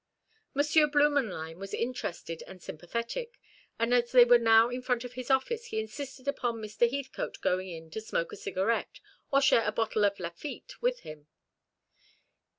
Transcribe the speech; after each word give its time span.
Monsieur 0.55 0.87
Blümenlein 0.87 1.57
was 1.59 1.75
interested 1.75 2.41
and 2.47 2.59
sympathetic, 2.59 3.39
and 3.77 3.93
as 3.93 4.11
they 4.11 4.25
were 4.25 4.39
now 4.39 4.67
in 4.67 4.81
front 4.81 5.03
of 5.03 5.13
his 5.13 5.29
office, 5.29 5.65
he 5.65 5.79
insisted 5.79 6.27
upon 6.27 6.55
Mr. 6.55 6.89
Heathcote 6.89 7.39
going 7.41 7.69
in 7.69 7.91
to 7.91 8.01
smoke 8.01 8.33
a 8.33 8.35
cigarette, 8.35 8.99
or 9.31 9.41
share 9.43 9.63
a 9.63 9.71
bottle 9.71 10.03
of 10.03 10.19
Lafitte 10.19 10.81
with 10.81 11.01
him. 11.01 11.27